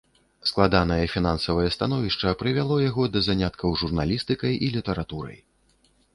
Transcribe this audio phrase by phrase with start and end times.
[0.51, 5.39] Складанае фінансавае становішча прывяло яго да заняткаў журналістыкай і літаратурай.